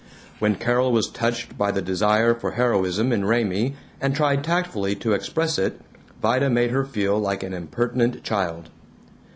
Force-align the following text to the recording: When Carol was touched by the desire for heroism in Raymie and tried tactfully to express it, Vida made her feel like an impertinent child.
When 0.39 0.55
Carol 0.55 0.91
was 0.91 1.11
touched 1.11 1.59
by 1.59 1.69
the 1.69 1.79
desire 1.83 2.33
for 2.33 2.53
heroism 2.53 3.11
in 3.13 3.23
Raymie 3.25 3.75
and 4.01 4.15
tried 4.15 4.43
tactfully 4.43 4.95
to 4.95 5.11
express 5.13 5.59
it, 5.59 5.79
Vida 6.19 6.49
made 6.49 6.71
her 6.71 6.85
feel 6.85 7.19
like 7.19 7.43
an 7.43 7.53
impertinent 7.53 8.23
child. 8.23 8.71